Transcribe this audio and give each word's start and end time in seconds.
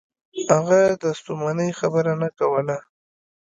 هغه 0.55 0.79
د 1.01 1.03
ستومنۍ 1.19 1.69
خبره 1.79 2.13
نه 2.21 2.29
کوله. 2.37 2.77